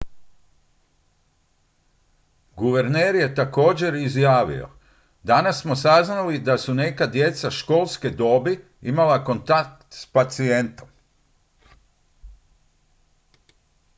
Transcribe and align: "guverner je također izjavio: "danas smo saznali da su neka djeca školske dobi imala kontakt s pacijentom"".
"guverner 2.55 3.15
je 3.15 3.35
također 3.35 3.93
izjavio: 3.95 4.69
"danas 5.23 5.61
smo 5.61 5.75
saznali 5.75 6.39
da 6.39 6.57
su 6.57 6.73
neka 6.73 7.07
djeca 7.07 7.51
školske 7.51 8.09
dobi 8.09 8.65
imala 8.81 9.23
kontakt 9.23 9.85
s 9.89 10.05
pacijentom"". 10.05 10.87